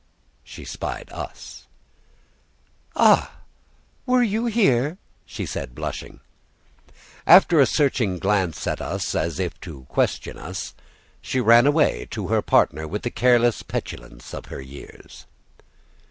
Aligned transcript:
She 0.43 0.65
spied 0.65 1.11
us. 1.11 1.67
"Ah! 2.95 3.41
were 4.07 4.23
you 4.23 4.47
here?" 4.47 4.97
she 5.27 5.45
said, 5.45 5.75
blushing. 5.75 6.21
After 7.27 7.59
a 7.59 7.67
searching 7.67 8.17
glance 8.17 8.65
at 8.65 8.81
us 8.81 9.13
as 9.13 9.39
if 9.39 9.59
to 9.61 9.83
question 9.89 10.39
us, 10.39 10.73
she 11.21 11.39
ran 11.39 11.67
away 11.67 12.07
to 12.09 12.29
her 12.29 12.41
partner 12.41 12.87
with 12.87 13.03
the 13.03 13.11
careless 13.11 13.61
petulance 13.61 14.33
of 14.33 14.45
her 14.47 14.59
years. 14.59 15.27